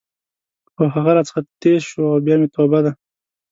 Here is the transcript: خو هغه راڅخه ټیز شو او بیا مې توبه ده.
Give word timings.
خو 0.73 0.83
هغه 0.95 1.11
راڅخه 1.15 1.41
ټیز 1.61 1.81
شو 1.89 2.01
او 2.11 2.17
بیا 2.25 2.35
مې 2.39 2.47
توبه 2.55 2.79
ده. 2.85 2.91